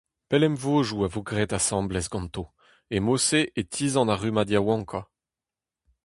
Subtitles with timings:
[0.29, 2.43] Pellemvodoù a vo graet asambles ganto:
[2.95, 5.03] E-mod-se e tizhan ar rummad yaouankañ.